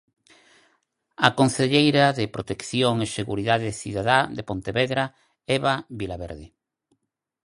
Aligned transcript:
A 1.27 1.29
concelleira 1.39 2.05
de 2.19 2.25
Protección 2.35 2.93
e 3.05 3.07
Seguridade 3.17 3.69
Cidadá 3.81 4.19
de 4.37 4.43
Pontevedra, 4.49 5.03
Eva 5.57 5.75
Vilaverde. 5.99 6.47